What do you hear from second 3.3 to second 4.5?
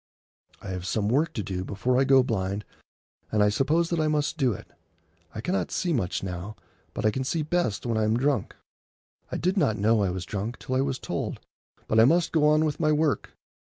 and I suppose that I must